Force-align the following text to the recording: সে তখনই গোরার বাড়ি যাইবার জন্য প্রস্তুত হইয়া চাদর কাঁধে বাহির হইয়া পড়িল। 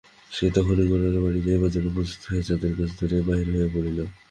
সে 0.31 0.45
তখনই 0.55 0.85
গোরার 0.91 1.15
বাড়ি 1.23 1.39
যাইবার 1.45 1.71
জন্য 1.75 1.87
প্রস্তুত 1.95 2.21
হইয়া 2.27 2.43
চাদর 2.47 2.71
কাঁধে 2.77 3.17
বাহির 3.27 3.47
হইয়া 3.53 3.69
পড়িল। 3.73 3.99